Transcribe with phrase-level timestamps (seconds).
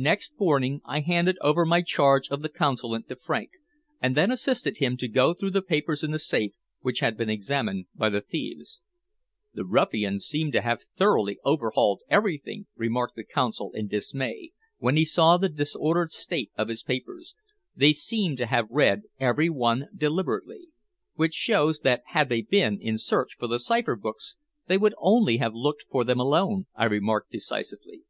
[0.00, 3.50] Next morning I handed over my charge of the Consulate to Frank,
[4.00, 7.28] and then assisted him to go through the papers in the safe which had been
[7.28, 8.80] examined by the thieves.
[9.52, 15.04] "The ruffians seem to have thoroughly overhauled everything," remarked the Consul in dismay when he
[15.04, 17.34] saw the disordered state of his papers.
[17.76, 20.68] "They seem to have read every one deliberately."
[21.16, 24.36] "Which shows that had they been in search for the cipher books
[24.68, 28.04] they would only have looked for them alone," I remarked decisively.